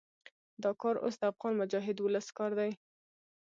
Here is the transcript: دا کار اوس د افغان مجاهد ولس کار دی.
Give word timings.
دا 0.63 0.71
کار 0.81 0.95
اوس 1.03 1.15
د 1.19 1.23
افغان 1.31 1.53
مجاهد 1.61 1.97
ولس 2.01 2.27
کار 2.37 2.51
دی. 2.59 2.71